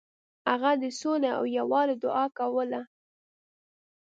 هغه 0.49 0.71
د 0.81 0.85
سولې 0.99 1.29
او 1.37 1.43
یووالي 1.57 1.95
دعا 2.03 2.25
کوله. 2.37 2.81